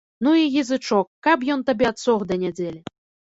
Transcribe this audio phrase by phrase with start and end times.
[0.27, 2.81] Ну і язычок, каб ён табе адсох да нядзелі.